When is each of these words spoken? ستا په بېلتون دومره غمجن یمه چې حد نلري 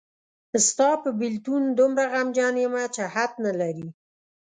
ستا 0.67 0.89
په 1.03 1.09
بېلتون 1.19 1.61
دومره 1.79 2.03
غمجن 2.13 2.53
یمه 2.65 2.83
چې 2.95 3.03
حد 3.13 3.31
نلري 3.45 3.87